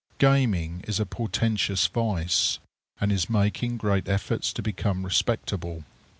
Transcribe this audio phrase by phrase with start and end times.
[0.17, 2.57] Gaming is a portentous vice,
[2.99, 5.83] and is making great efforts to become respectable.